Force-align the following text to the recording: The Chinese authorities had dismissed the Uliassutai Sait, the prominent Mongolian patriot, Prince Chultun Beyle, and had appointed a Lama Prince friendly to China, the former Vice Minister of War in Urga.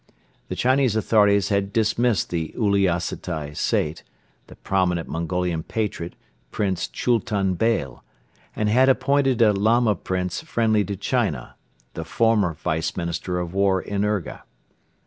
The 0.47 0.55
Chinese 0.55 0.95
authorities 0.95 1.49
had 1.49 1.71
dismissed 1.71 2.31
the 2.31 2.55
Uliassutai 2.57 3.55
Sait, 3.55 4.01
the 4.47 4.55
prominent 4.55 5.07
Mongolian 5.07 5.61
patriot, 5.61 6.15
Prince 6.49 6.87
Chultun 6.87 7.53
Beyle, 7.53 8.03
and 8.55 8.67
had 8.67 8.89
appointed 8.89 9.43
a 9.43 9.53
Lama 9.53 9.93
Prince 9.93 10.41
friendly 10.41 10.83
to 10.85 10.95
China, 10.95 11.55
the 11.93 12.03
former 12.03 12.55
Vice 12.55 12.97
Minister 12.97 13.37
of 13.39 13.53
War 13.53 13.79
in 13.79 14.03
Urga. 14.03 14.43